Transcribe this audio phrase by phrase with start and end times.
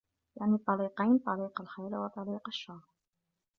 [0.35, 2.81] يَعْنِي الطَّرِيقَيْنِ طَرِيقَ الْخَيْرِ وَطَرِيقَ الشَّرِّ